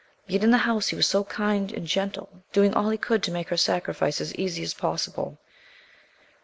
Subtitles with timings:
[0.25, 3.29] Yet in the house he was so kind and gentle, doing all he could to
[3.31, 5.37] make her sacrifice as easy as possible.